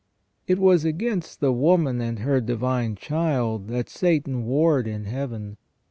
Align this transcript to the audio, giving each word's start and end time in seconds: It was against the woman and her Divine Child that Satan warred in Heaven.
It 0.47 0.57
was 0.57 0.83
against 0.83 1.41
the 1.41 1.51
woman 1.51 2.01
and 2.01 2.17
her 2.17 2.41
Divine 2.41 2.95
Child 2.95 3.67
that 3.67 3.87
Satan 3.87 4.45
warred 4.47 4.87
in 4.87 5.05
Heaven. 5.05 5.57